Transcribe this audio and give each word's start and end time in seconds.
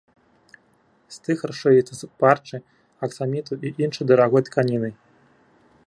Стыхар 1.15 1.51
шыецца 1.59 1.93
з 1.99 2.03
парчы, 2.23 2.57
аксаміту 3.09 3.53
і 3.67 3.73
іншай 3.89 4.05
дарагой 4.15 4.41
тканіны. 4.49 4.89